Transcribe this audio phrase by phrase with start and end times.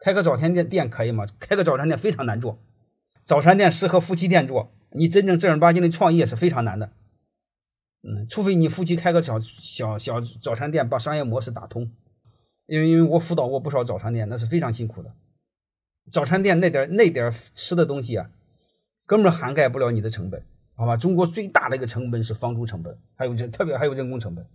[0.00, 1.26] 开个早餐店店可以吗？
[1.38, 2.58] 开个早餐店非常难做。
[3.24, 4.72] 早餐店适合夫妻店做。
[4.92, 6.90] 你真正正儿八经的创业是非常难的。
[8.02, 11.92] 嗯除非你夫妻开个小小小早餐店把商业模式打通。
[12.66, 15.12] 因为因为我辅导过不少早餐店那是非常辛苦的。
[16.10, 18.30] 早餐店那点那点吃的东西啊
[19.06, 20.42] 根本涵盖不了你的成本
[20.74, 20.96] 好吧？
[20.96, 24.46] 中国最大的一个成本是房租成本还有这特别还有人工成本。